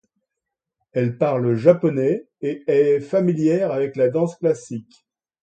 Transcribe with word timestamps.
Elle 0.93 1.19
parle 1.19 1.53
japonais 1.55 2.25
et 2.41 2.63
est 2.65 2.99
familière 3.01 3.71
avec 3.71 3.95
la 3.95 4.09
danse 4.09 4.35
classique. 4.35 5.05